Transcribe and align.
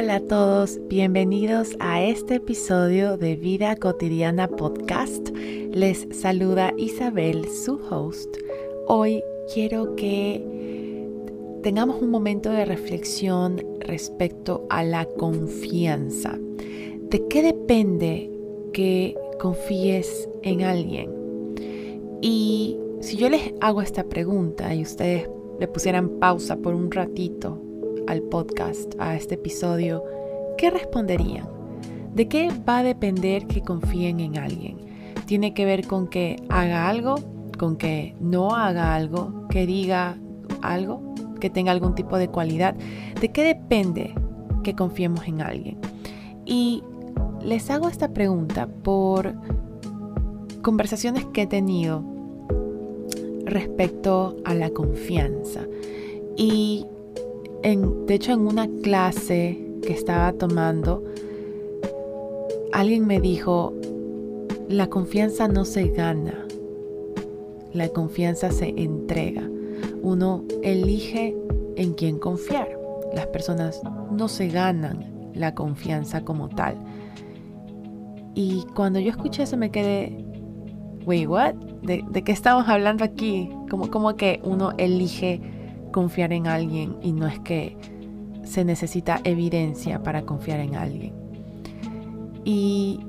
Hola 0.00 0.14
a 0.14 0.20
todos, 0.20 0.78
bienvenidos 0.86 1.74
a 1.80 2.00
este 2.04 2.36
episodio 2.36 3.16
de 3.16 3.34
Vida 3.34 3.74
Cotidiana 3.74 4.46
Podcast. 4.46 5.30
Les 5.72 6.06
saluda 6.12 6.72
Isabel, 6.76 7.48
su 7.48 7.80
host. 7.90 8.36
Hoy 8.86 9.24
quiero 9.52 9.96
que 9.96 10.40
tengamos 11.64 12.00
un 12.00 12.10
momento 12.10 12.48
de 12.48 12.64
reflexión 12.64 13.60
respecto 13.80 14.64
a 14.70 14.84
la 14.84 15.04
confianza. 15.04 16.38
¿De 17.10 17.26
qué 17.26 17.42
depende 17.42 18.30
que 18.72 19.16
confíes 19.40 20.28
en 20.44 20.62
alguien? 20.62 21.10
Y 22.22 22.78
si 23.00 23.16
yo 23.16 23.28
les 23.28 23.52
hago 23.60 23.82
esta 23.82 24.04
pregunta 24.04 24.72
y 24.76 24.82
ustedes 24.82 25.28
le 25.58 25.66
pusieran 25.66 26.20
pausa 26.20 26.56
por 26.56 26.76
un 26.76 26.88
ratito 26.92 27.57
al 28.08 28.22
podcast, 28.22 28.94
a 28.98 29.14
este 29.14 29.34
episodio, 29.34 30.02
¿qué 30.56 30.70
responderían? 30.70 31.46
¿De 32.14 32.26
qué 32.26 32.50
va 32.66 32.78
a 32.78 32.82
depender 32.82 33.46
que 33.46 33.60
confíen 33.60 34.20
en 34.20 34.38
alguien? 34.38 34.78
¿Tiene 35.26 35.52
que 35.52 35.66
ver 35.66 35.86
con 35.86 36.08
que 36.08 36.36
haga 36.48 36.88
algo? 36.88 37.16
¿Con 37.58 37.76
que 37.76 38.14
no 38.18 38.56
haga 38.56 38.94
algo? 38.94 39.46
¿Que 39.50 39.66
diga 39.66 40.16
algo? 40.62 41.14
¿Que 41.38 41.50
tenga 41.50 41.70
algún 41.70 41.94
tipo 41.94 42.16
de 42.16 42.28
cualidad? 42.28 42.74
¿De 43.20 43.30
qué 43.30 43.44
depende 43.44 44.14
que 44.64 44.74
confiemos 44.74 45.28
en 45.28 45.42
alguien? 45.42 45.78
Y 46.46 46.82
les 47.44 47.70
hago 47.70 47.88
esta 47.88 48.14
pregunta 48.14 48.68
por 48.68 49.34
conversaciones 50.62 51.26
que 51.26 51.42
he 51.42 51.46
tenido 51.46 52.02
respecto 53.44 54.36
a 54.46 54.54
la 54.54 54.70
confianza. 54.70 55.66
Y 56.38 56.86
de 57.62 58.14
hecho, 58.14 58.32
en 58.32 58.40
una 58.40 58.68
clase 58.82 59.58
que 59.82 59.92
estaba 59.92 60.32
tomando, 60.32 61.04
alguien 62.72 63.06
me 63.06 63.20
dijo, 63.20 63.72
la 64.68 64.88
confianza 64.88 65.48
no 65.48 65.64
se 65.64 65.88
gana, 65.88 66.46
la 67.72 67.88
confianza 67.88 68.50
se 68.50 68.74
entrega. 68.76 69.48
Uno 70.02 70.44
elige 70.62 71.36
en 71.76 71.94
quién 71.94 72.18
confiar. 72.18 72.68
Las 73.14 73.26
personas 73.26 73.80
no 74.12 74.28
se 74.28 74.48
ganan 74.48 75.30
la 75.34 75.54
confianza 75.54 76.24
como 76.24 76.48
tal. 76.48 76.76
Y 78.34 78.64
cuando 78.74 79.00
yo 79.00 79.10
escuché 79.10 79.42
eso 79.42 79.56
me 79.56 79.70
quedé, 79.70 80.24
wait, 81.04 81.26
what? 81.28 81.54
¿De, 81.82 82.04
qué 82.22 82.32
estamos 82.32 82.68
hablando 82.68 83.04
aquí? 83.04 83.50
Como, 83.70 83.90
como 83.90 84.14
que 84.16 84.40
uno 84.44 84.72
elige 84.78 85.40
confiar 85.92 86.32
en 86.32 86.46
alguien 86.46 86.96
y 87.02 87.12
no 87.12 87.26
es 87.26 87.38
que 87.40 87.76
se 88.44 88.64
necesita 88.64 89.20
evidencia 89.24 90.02
para 90.02 90.22
confiar 90.22 90.60
en 90.60 90.74
alguien. 90.74 91.12
Y 92.44 93.00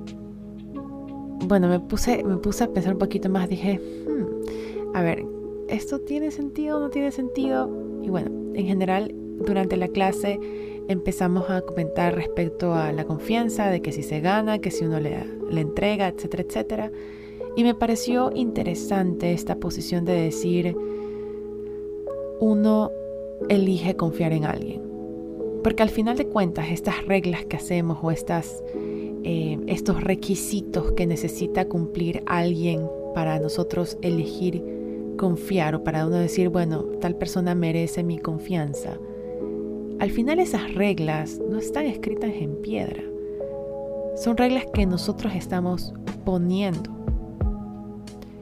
bueno, 1.48 1.68
me 1.68 1.80
puse, 1.80 2.24
me 2.24 2.38
puse 2.38 2.66
a 2.66 2.68
pensar 2.68 2.94
un 2.94 3.00
poquito 3.00 3.30
más, 3.30 3.48
dije, 3.48 3.80
hmm, 3.80 4.96
a 4.96 5.02
ver, 5.02 5.26
¿esto 5.70 6.00
tiene 6.00 6.32
sentido 6.32 6.80
no 6.80 6.90
tiene 6.90 7.12
sentido? 7.12 7.70
Y 8.04 8.10
bueno, 8.10 8.32
en 8.54 8.66
general, 8.66 9.14
durante 9.46 9.78
la 9.78 9.88
clase 9.88 10.40
empezamos 10.90 11.50
a 11.50 11.62
comentar 11.62 12.16
respecto 12.16 12.74
a 12.74 12.92
la 12.92 13.06
confianza, 13.06 13.70
de 13.70 13.82
que 13.82 13.92
si 13.92 14.04
se 14.04 14.20
gana, 14.20 14.60
que 14.60 14.72
si 14.72 14.86
uno 14.86 15.00
le, 15.00 15.24
le 15.50 15.62
entrega, 15.62 16.08
etcétera, 16.08 16.44
etcétera. 16.44 16.92
Y 17.56 17.64
me 17.64 17.76
pareció 17.76 18.32
interesante 18.34 19.34
esta 19.34 19.56
posición 19.56 20.04
de 20.06 20.14
decir, 20.14 20.76
uno 22.40 22.92
elige 23.50 23.96
confiar 23.96 24.34
en 24.34 24.46
alguien. 24.46 24.82
Porque 25.64 25.84
al 25.84 25.90
final 25.90 26.18
de 26.18 26.28
cuentas, 26.28 26.68
estas 26.72 27.06
reglas 27.06 27.46
que 27.46 27.58
hacemos 27.58 27.98
o 28.02 28.12
estas, 28.12 28.64
eh, 29.24 29.58
estos 29.68 30.02
requisitos 30.02 30.94
que 30.94 31.06
necesita 31.06 31.66
cumplir 31.66 32.24
alguien 32.26 32.88
para 33.14 33.40
nosotros 33.40 33.98
elegir 34.02 34.64
confiar 35.18 35.76
o 35.76 35.84
para 35.84 36.08
uno 36.08 36.16
decir, 36.16 36.48
bueno, 36.48 36.84
tal 37.02 37.16
persona 37.16 37.54
merece 37.54 38.04
mi 38.04 38.20
confianza, 38.20 38.98
al 40.00 40.12
final 40.12 40.40
esas 40.40 40.74
reglas 40.76 41.42
no 41.50 41.58
están 41.58 41.86
escritas 41.86 42.32
en 42.34 42.56
piedra. 42.62 43.04
Son 44.16 44.38
reglas 44.38 44.64
que 44.74 44.86
nosotros 44.86 45.36
estamos 45.36 45.94
poniendo. 46.24 46.90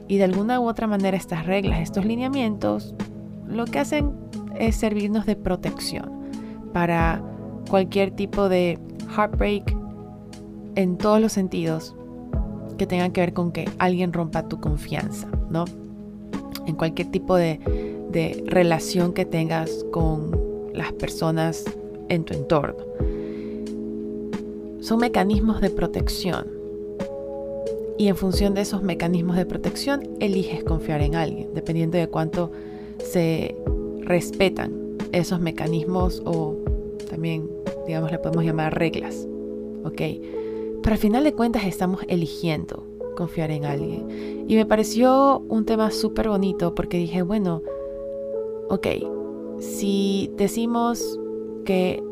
Y 0.06 0.18
de 0.18 0.24
alguna 0.24 0.60
u 0.60 0.68
otra 0.68 0.86
manera 0.86 1.16
estas 1.16 1.46
reglas, 1.46 1.80
estos 1.80 2.04
lineamientos, 2.04 2.94
lo 3.48 3.64
que 3.64 3.78
hacen 3.78 4.12
es 4.58 4.76
servirnos 4.76 5.26
de 5.26 5.36
protección 5.36 6.10
para 6.72 7.22
cualquier 7.68 8.10
tipo 8.10 8.48
de 8.48 8.78
heartbreak 9.16 9.76
en 10.74 10.96
todos 10.96 11.20
los 11.20 11.32
sentidos 11.32 11.94
que 12.76 12.86
tengan 12.86 13.12
que 13.12 13.20
ver 13.20 13.32
con 13.32 13.52
que 13.52 13.68
alguien 13.78 14.12
rompa 14.12 14.48
tu 14.48 14.60
confianza, 14.60 15.28
¿no? 15.50 15.64
En 16.66 16.76
cualquier 16.76 17.10
tipo 17.10 17.36
de, 17.36 17.60
relación 18.46 19.12
que 19.12 19.24
tengas 19.24 19.84
con 19.92 20.30
las 20.72 20.92
personas 20.92 21.64
en 22.08 22.24
tu 22.24 22.34
entorno. 22.34 22.84
Son 24.80 24.98
mecanismos 24.98 25.60
de 25.60 25.70
protección. 25.70 26.46
Y 27.98 28.08
en 28.08 28.16
función 28.16 28.54
de 28.54 28.62
esos 28.62 28.82
mecanismos 28.82 29.36
de 29.36 29.44
protección, 29.44 30.02
eliges 30.20 30.64
confiar 30.64 31.02
en 31.02 31.16
alguien, 31.16 31.52
dependiendo 31.54 31.98
de 31.98 32.08
cuánto 32.08 32.50
se 32.98 33.56
respetan 34.02 34.96
esos 35.12 35.40
mecanismos 35.40 36.22
o 36.24 36.56
también, 37.08 37.48
digamos, 37.86 38.10
le 38.10 38.18
podemos 38.18 38.44
llamar 38.44 38.78
reglas. 38.78 39.26
¿Ok? 39.84 40.02
Pero 40.82 40.94
al 40.94 40.98
final 40.98 41.24
de 41.24 41.32
cuentas 41.32 41.64
estamos 41.64 42.02
eligiendo 42.08 42.84
confiar 43.16 43.50
en 43.50 43.64
alguien. 43.64 44.46
Y 44.48 44.54
me 44.54 44.64
pareció 44.64 45.42
un 45.48 45.64
tema 45.64 45.90
súper 45.90 46.28
bonito 46.28 46.74
porque 46.74 46.98
dije, 46.98 47.22
bueno, 47.22 47.62
ok, 48.68 48.86
si 49.58 50.30
decimos 50.36 51.18
que 51.64 52.02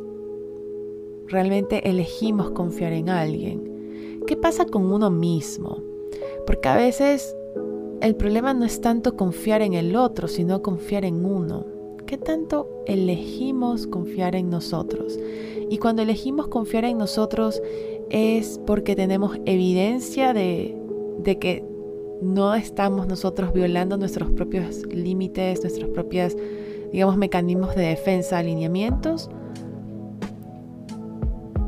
realmente 1.28 1.88
elegimos 1.88 2.50
confiar 2.50 2.92
en 2.92 3.08
alguien, 3.08 4.22
¿qué 4.26 4.36
pasa 4.36 4.66
con 4.66 4.92
uno 4.92 5.10
mismo? 5.10 5.78
Porque 6.44 6.68
a 6.68 6.76
veces 6.76 7.35
el 8.06 8.14
problema 8.14 8.54
no 8.54 8.64
es 8.64 8.80
tanto 8.80 9.16
confiar 9.16 9.62
en 9.62 9.74
el 9.74 9.96
otro, 9.96 10.28
sino 10.28 10.62
confiar 10.62 11.04
en 11.04 11.24
uno. 11.24 11.66
¿Qué 12.06 12.16
tanto 12.16 12.84
elegimos 12.86 13.88
confiar 13.88 14.36
en 14.36 14.48
nosotros? 14.48 15.18
Y 15.68 15.78
cuando 15.78 16.02
elegimos 16.02 16.46
confiar 16.46 16.84
en 16.84 16.98
nosotros 16.98 17.60
es 18.08 18.60
porque 18.64 18.94
tenemos 18.94 19.40
evidencia 19.44 20.32
de, 20.32 20.78
que 21.40 21.64
no 22.22 22.54
estamos 22.54 23.08
nosotros 23.08 23.52
violando 23.52 23.96
nuestros 23.96 24.30
propios 24.30 24.86
límites, 24.86 25.62
nuestros 25.62 25.90
propios, 25.90 26.36
digamos, 26.92 27.16
mecanismos 27.16 27.74
de 27.74 27.88
defensa, 27.88 28.38
alineamientos, 28.38 29.28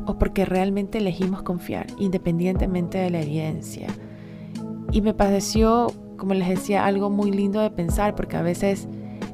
o 0.05 0.17
porque 0.17 0.45
realmente 0.45 0.99
elegimos 0.99 1.43
confiar, 1.43 1.87
independientemente 1.99 2.97
de 2.97 3.09
la 3.09 3.21
evidencia. 3.21 3.87
Y 4.93 5.01
me 5.01 5.13
pareció 5.13 5.91
como 6.19 6.35
les 6.35 6.47
decía, 6.47 6.85
algo 6.85 7.09
muy 7.09 7.31
lindo 7.31 7.59
de 7.61 7.71
pensar 7.71 8.13
porque 8.13 8.37
a 8.37 8.43
veces 8.43 8.87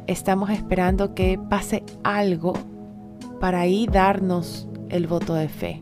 estamos 0.07 0.50
esperando 0.50 1.13
que 1.13 1.38
pase 1.50 1.84
algo 2.03 2.53
para 3.40 3.62
ahí 3.62 3.88
darnos 3.91 4.69
el 4.90 5.07
voto 5.07 5.34
de 5.34 5.50
fe. 5.50 5.81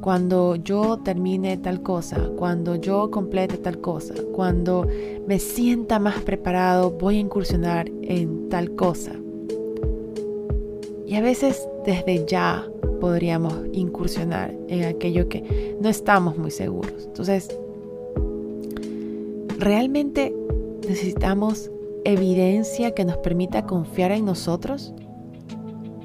Cuando 0.00 0.56
yo 0.56 0.98
termine 0.98 1.58
tal 1.58 1.82
cosa, 1.82 2.30
cuando 2.36 2.76
yo 2.76 3.10
complete 3.10 3.58
tal 3.58 3.80
cosa, 3.80 4.14
cuando 4.32 4.86
me 5.26 5.38
sienta 5.38 5.98
más 5.98 6.20
preparado, 6.20 6.92
voy 6.92 7.16
a 7.16 7.20
incursionar 7.20 7.90
en 8.02 8.48
tal 8.48 8.74
cosa. 8.76 9.12
Y 11.06 11.16
a 11.16 11.20
veces 11.20 11.68
desde 11.84 12.24
ya 12.26 12.64
podríamos 13.00 13.54
incursionar 13.72 14.54
en 14.68 14.84
aquello 14.84 15.28
que 15.28 15.76
no 15.80 15.88
estamos 15.88 16.38
muy 16.38 16.50
seguros. 16.50 17.04
Entonces, 17.04 17.48
¿Realmente 19.60 20.34
necesitamos 20.88 21.70
evidencia 22.06 22.92
que 22.92 23.04
nos 23.04 23.18
permita 23.18 23.66
confiar 23.66 24.10
en 24.10 24.24
nosotros? 24.24 24.94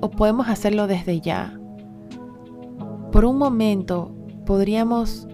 ¿O 0.02 0.12
podemos 0.12 0.50
hacerlo 0.50 0.88
desde 0.88 1.22
ya? 1.22 1.58
Por 3.14 3.24
un 3.24 3.38
momento 3.38 4.14
podríamos 4.46 5.26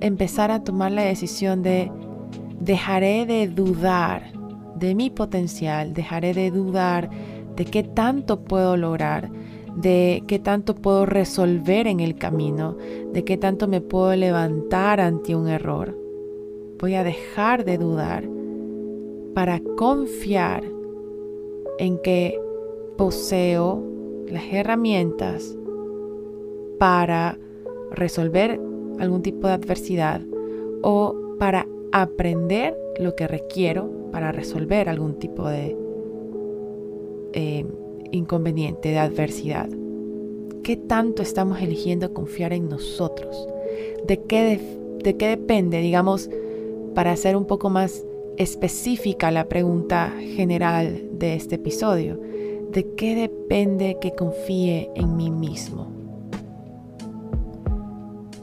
empezar 0.00 0.52
a 0.52 0.62
tomar 0.62 0.92
la 0.92 1.02
decisión 1.02 1.64
de 1.64 1.90
dejaré 2.60 3.26
de 3.26 3.48
dudar 3.48 4.30
de 4.76 4.94
mi 4.94 5.10
potencial, 5.10 5.92
dejaré 5.92 6.32
de 6.32 6.52
dudar 6.52 7.10
de 7.56 7.64
qué 7.64 7.82
tanto 7.82 8.44
puedo 8.44 8.76
lograr, 8.76 9.32
de 9.74 10.22
qué 10.28 10.38
tanto 10.38 10.76
puedo 10.76 11.06
resolver 11.06 11.88
en 11.88 11.98
el 11.98 12.14
camino, 12.14 12.76
de 13.12 13.24
qué 13.24 13.36
tanto 13.36 13.66
me 13.66 13.80
puedo 13.80 14.14
levantar 14.14 15.00
ante 15.00 15.34
un 15.34 15.48
error 15.48 16.09
voy 16.80 16.94
a 16.94 17.04
dejar 17.04 17.64
de 17.64 17.78
dudar 17.78 18.24
para 19.34 19.60
confiar 19.76 20.64
en 21.78 21.98
que 21.98 22.40
poseo 22.96 23.82
las 24.28 24.44
herramientas 24.50 25.56
para 26.78 27.38
resolver 27.90 28.60
algún 28.98 29.22
tipo 29.22 29.46
de 29.46 29.52
adversidad 29.54 30.22
o 30.82 31.14
para 31.38 31.66
aprender 31.92 32.76
lo 32.98 33.14
que 33.14 33.26
requiero 33.26 33.90
para 34.10 34.32
resolver 34.32 34.88
algún 34.88 35.18
tipo 35.18 35.48
de 35.48 35.76
eh, 37.32 37.64
inconveniente, 38.10 38.90
de 38.90 38.98
adversidad. 38.98 39.68
¿Qué 40.62 40.76
tanto 40.76 41.22
estamos 41.22 41.60
eligiendo 41.62 42.12
confiar 42.12 42.52
en 42.52 42.68
nosotros? 42.68 43.48
¿De 44.06 44.20
qué, 44.22 44.60
de 45.02 45.16
qué 45.16 45.28
depende, 45.28 45.80
digamos, 45.80 46.28
para 46.94 47.12
hacer 47.12 47.36
un 47.36 47.44
poco 47.44 47.70
más 47.70 48.04
específica 48.36 49.30
la 49.30 49.48
pregunta 49.48 50.12
general 50.18 51.02
de 51.12 51.34
este 51.34 51.56
episodio? 51.56 52.20
¿De 52.72 52.94
qué 52.94 53.14
depende 53.14 53.98
que 54.00 54.12
confíe 54.12 54.90
en 54.94 55.16
mí 55.16 55.30
mismo? 55.30 55.90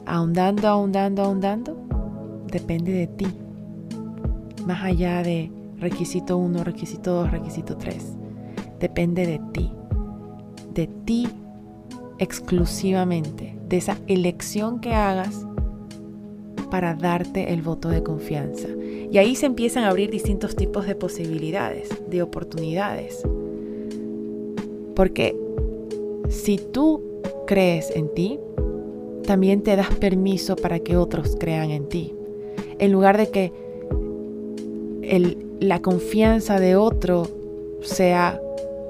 Ahondando, 0.06 0.68
ahondando, 0.68 1.22
ahondando, 1.22 1.76
depende 2.50 2.92
de 2.92 3.06
ti. 3.06 3.26
Más 4.66 4.82
allá 4.84 5.22
de 5.22 5.50
requisito 5.78 6.36
1, 6.36 6.64
requisito 6.64 7.14
2, 7.14 7.30
requisito 7.30 7.76
3. 7.76 8.16
Depende 8.80 9.26
de 9.26 9.40
ti. 9.52 9.72
De 10.74 10.86
ti 11.04 11.28
exclusivamente. 12.18 13.58
De 13.68 13.78
esa 13.78 13.98
elección 14.06 14.80
que 14.80 14.94
hagas 14.94 15.47
para 16.70 16.94
darte 16.94 17.52
el 17.52 17.62
voto 17.62 17.88
de 17.88 18.02
confianza. 18.02 18.68
Y 19.10 19.18
ahí 19.18 19.34
se 19.34 19.46
empiezan 19.46 19.84
a 19.84 19.88
abrir 19.88 20.10
distintos 20.10 20.54
tipos 20.56 20.86
de 20.86 20.94
posibilidades, 20.94 21.88
de 22.08 22.22
oportunidades. 22.22 23.22
Porque 24.94 25.36
si 26.28 26.58
tú 26.58 27.02
crees 27.46 27.90
en 27.94 28.12
ti, 28.14 28.38
también 29.26 29.62
te 29.62 29.76
das 29.76 29.94
permiso 29.94 30.56
para 30.56 30.78
que 30.80 30.96
otros 30.96 31.36
crean 31.38 31.70
en 31.70 31.88
ti. 31.88 32.14
En 32.78 32.92
lugar 32.92 33.16
de 33.16 33.30
que 33.30 33.52
la 35.60 35.80
confianza 35.80 36.60
de 36.60 36.76
otro 36.76 37.28
sea 37.82 38.40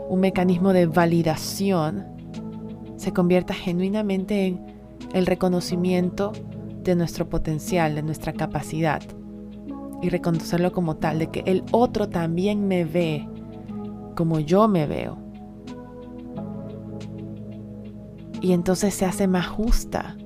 un 0.08 0.20
mecanismo 0.20 0.72
de 0.72 0.86
validación, 0.86 2.04
se 2.96 3.12
convierta 3.12 3.54
genuinamente 3.54 4.46
en 4.46 4.60
el 5.14 5.26
reconocimiento 5.26 6.32
de 6.88 6.96
nuestro 6.96 7.28
potencial, 7.28 7.94
de 7.94 8.02
nuestra 8.02 8.32
capacidad 8.32 9.02
y 10.00 10.08
reconocerlo 10.08 10.72
como 10.72 10.96
tal, 10.96 11.18
de 11.18 11.26
que 11.26 11.42
el 11.44 11.62
otro 11.70 12.08
también 12.08 12.66
me 12.66 12.84
ve 12.84 13.28
como 14.16 14.40
yo 14.40 14.68
me 14.68 14.86
veo. 14.86 15.18
Y 18.40 18.52
entonces 18.52 18.94
se 18.94 19.04
hace 19.04 19.26
más 19.26 19.46
justa 19.48 20.16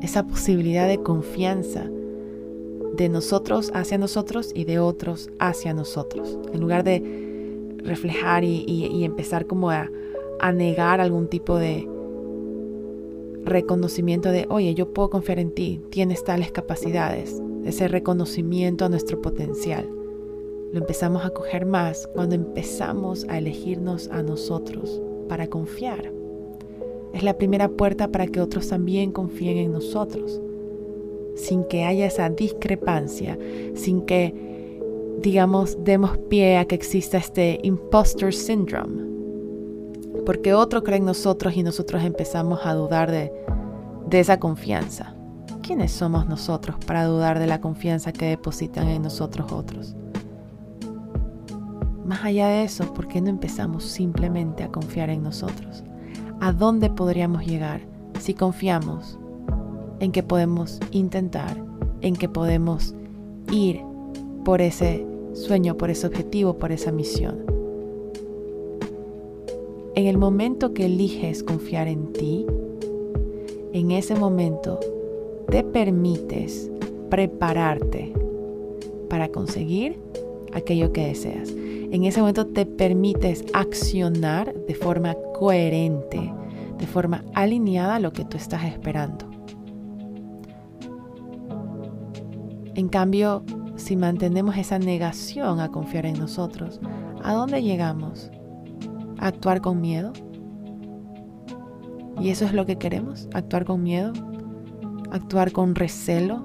esa 0.00 0.26
posibilidad 0.26 0.88
de 0.88 0.98
confianza 0.98 1.84
de 2.96 3.08
nosotros 3.08 3.70
hacia 3.74 3.96
nosotros 3.96 4.50
y 4.54 4.64
de 4.64 4.80
otros 4.80 5.30
hacia 5.38 5.72
nosotros. 5.72 6.36
En 6.52 6.60
lugar 6.60 6.82
de 6.82 7.78
reflejar 7.84 8.42
y, 8.42 9.04
empezar 9.04 9.46
como 9.46 9.70
a, 9.70 9.88
a 10.40 10.52
negar 10.52 11.00
algún 11.00 11.28
tipo 11.28 11.58
de 11.58 11.88
reconocimiento 13.44 14.30
de, 14.30 14.46
oye, 14.48 14.74
yo 14.74 14.92
puedo 14.92 15.10
confiar 15.10 15.38
en 15.38 15.52
ti, 15.52 15.80
tienes 15.90 16.24
tales 16.24 16.52
capacidades, 16.52 17.40
ese 17.64 17.88
reconocimiento 17.88 18.84
a 18.84 18.88
nuestro 18.88 19.20
potencial. 19.20 19.88
Lo 20.72 20.78
empezamos 20.78 21.24
a 21.24 21.30
coger 21.30 21.66
más 21.66 22.08
cuando 22.14 22.34
empezamos 22.34 23.26
a 23.28 23.38
elegirnos 23.38 24.08
a 24.08 24.22
nosotros 24.22 25.02
para 25.28 25.48
confiar. 25.48 26.12
Es 27.12 27.22
la 27.22 27.36
primera 27.36 27.68
puerta 27.68 28.10
para 28.10 28.26
que 28.26 28.40
otros 28.40 28.68
también 28.68 29.12
confíen 29.12 29.58
en 29.58 29.72
nosotros, 29.72 30.40
sin 31.34 31.64
que 31.64 31.84
haya 31.84 32.06
esa 32.06 32.30
discrepancia, 32.30 33.38
sin 33.74 34.02
que, 34.02 34.34
digamos, 35.20 35.76
demos 35.84 36.16
pie 36.30 36.56
a 36.56 36.64
que 36.64 36.74
exista 36.74 37.18
este 37.18 37.58
imposter 37.62 38.32
syndrome, 38.32 39.11
porque 40.24 40.54
otro 40.54 40.82
cree 40.82 40.98
en 40.98 41.04
nosotros 41.04 41.56
y 41.56 41.62
nosotros 41.62 42.02
empezamos 42.04 42.60
a 42.64 42.74
dudar 42.74 43.10
de, 43.10 43.32
de 44.08 44.20
esa 44.20 44.38
confianza. 44.38 45.14
¿Quiénes 45.62 45.92
somos 45.92 46.26
nosotros 46.26 46.76
para 46.86 47.04
dudar 47.04 47.38
de 47.38 47.46
la 47.46 47.60
confianza 47.60 48.12
que 48.12 48.26
depositan 48.26 48.88
en 48.88 49.02
nosotros 49.02 49.52
otros? 49.52 49.94
Más 52.04 52.24
allá 52.24 52.48
de 52.48 52.64
eso, 52.64 52.92
¿por 52.92 53.06
qué 53.06 53.20
no 53.20 53.30
empezamos 53.30 53.84
simplemente 53.84 54.64
a 54.64 54.68
confiar 54.68 55.08
en 55.08 55.22
nosotros? 55.22 55.84
¿A 56.40 56.52
dónde 56.52 56.90
podríamos 56.90 57.46
llegar 57.46 57.80
si 58.18 58.34
confiamos 58.34 59.18
en 60.00 60.10
que 60.10 60.22
podemos 60.22 60.80
intentar, 60.90 61.56
en 62.00 62.16
que 62.16 62.28
podemos 62.28 62.94
ir 63.52 63.80
por 64.44 64.60
ese 64.60 65.06
sueño, 65.32 65.76
por 65.76 65.90
ese 65.90 66.08
objetivo, 66.08 66.58
por 66.58 66.72
esa 66.72 66.90
misión? 66.90 67.51
En 69.94 70.06
el 70.06 70.16
momento 70.16 70.72
que 70.72 70.86
eliges 70.86 71.42
confiar 71.42 71.86
en 71.86 72.14
ti, 72.14 72.46
en 73.74 73.90
ese 73.90 74.14
momento 74.14 74.80
te 75.50 75.62
permites 75.62 76.70
prepararte 77.10 78.10
para 79.10 79.28
conseguir 79.28 80.00
aquello 80.54 80.94
que 80.94 81.08
deseas. 81.08 81.50
En 81.50 82.04
ese 82.04 82.20
momento 82.20 82.46
te 82.46 82.64
permites 82.64 83.44
accionar 83.52 84.54
de 84.54 84.74
forma 84.74 85.14
coherente, 85.38 86.32
de 86.78 86.86
forma 86.86 87.22
alineada 87.34 87.96
a 87.96 88.00
lo 88.00 88.14
que 88.14 88.24
tú 88.24 88.38
estás 88.38 88.64
esperando. 88.64 89.26
En 92.74 92.88
cambio, 92.88 93.44
si 93.76 93.94
mantenemos 93.96 94.56
esa 94.56 94.78
negación 94.78 95.60
a 95.60 95.68
confiar 95.68 96.06
en 96.06 96.18
nosotros, 96.18 96.80
¿a 97.22 97.34
dónde 97.34 97.62
llegamos? 97.62 98.30
Actuar 99.22 99.60
con 99.60 99.80
miedo? 99.80 100.12
¿Y 102.20 102.30
eso 102.30 102.44
es 102.44 102.52
lo 102.52 102.66
que 102.66 102.76
queremos? 102.76 103.28
¿Actuar 103.32 103.64
con 103.64 103.82
miedo? 103.82 104.12
¿Actuar 105.10 105.52
con 105.52 105.74
recelo? 105.74 106.44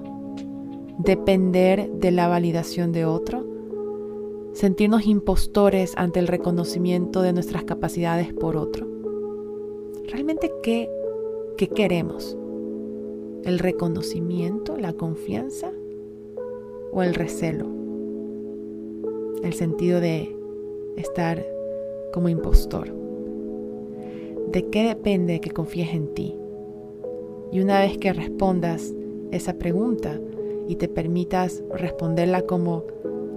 ¿Depender 0.98 1.90
de 1.90 2.10
la 2.10 2.28
validación 2.28 2.92
de 2.92 3.04
otro? 3.04 3.46
¿Sentirnos 4.52 5.06
impostores 5.06 5.92
ante 5.96 6.20
el 6.20 6.28
reconocimiento 6.28 7.22
de 7.22 7.32
nuestras 7.32 7.64
capacidades 7.64 8.32
por 8.32 8.56
otro? 8.56 8.86
¿Realmente 10.08 10.52
qué, 10.62 10.88
qué 11.56 11.68
queremos? 11.68 12.36
¿El 13.44 13.58
reconocimiento, 13.58 14.76
la 14.76 14.92
confianza 14.92 15.70
o 16.92 17.02
el 17.02 17.14
recelo? 17.14 17.66
El 19.42 19.52
sentido 19.52 20.00
de 20.00 20.34
estar 20.96 21.44
como 22.12 22.28
impostor. 22.28 22.94
¿De 24.52 24.66
qué 24.70 24.88
depende 24.88 25.40
que 25.40 25.50
confíes 25.50 25.92
en 25.92 26.14
ti? 26.14 26.34
Y 27.52 27.60
una 27.60 27.80
vez 27.80 27.98
que 27.98 28.12
respondas 28.12 28.94
esa 29.30 29.54
pregunta 29.54 30.18
y 30.68 30.76
te 30.76 30.88
permitas 30.88 31.62
responderla 31.74 32.42
como 32.42 32.84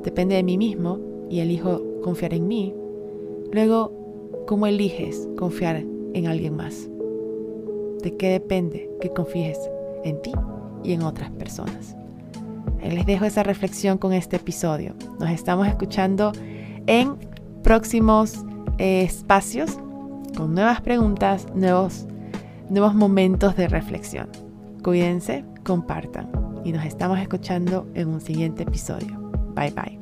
depende 0.04 0.36
de 0.36 0.44
mí 0.44 0.58
mismo 0.58 1.00
y 1.30 1.40
elijo 1.40 1.82
confiar 2.02 2.34
en 2.34 2.48
mí, 2.48 2.74
luego, 3.52 3.92
¿cómo 4.48 4.68
eliges 4.68 5.28
confiar 5.38 5.84
en 6.14 6.28
alguien 6.28 6.56
más? 6.56 6.90
¿De 8.02 8.16
qué 8.18 8.30
depende 8.30 8.90
que 9.00 9.10
confíes 9.10 9.60
en 10.04 10.22
ti 10.22 10.32
y 10.84 10.94
en 10.94 11.04
otras 11.04 11.32
personas? 11.32 11.96
Les 12.84 13.06
dejo 13.06 13.26
esa 13.26 13.44
reflexión 13.44 13.98
con 13.98 14.12
este 14.12 14.38
episodio. 14.38 14.96
Nos 15.20 15.30
estamos 15.30 15.68
escuchando 15.68 16.32
en 16.88 17.16
próximos 17.64 18.44
espacios 18.82 19.78
con 20.36 20.56
nuevas 20.56 20.82
preguntas, 20.82 21.46
nuevos, 21.54 22.08
nuevos 22.70 22.96
momentos 22.96 23.56
de 23.56 23.68
reflexión. 23.68 24.28
Cuídense, 24.84 25.46
compartan 25.64 26.32
y 26.66 26.72
nos 26.72 26.86
estamos 26.86 27.20
escuchando 27.20 27.88
en 27.94 28.08
un 28.08 28.22
siguiente 28.22 28.64
episodio. 28.64 29.20
Bye 29.56 29.72
bye. 29.72 30.01